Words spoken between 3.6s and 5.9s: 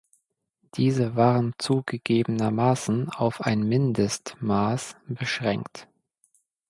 Mindestmaß beschränkt.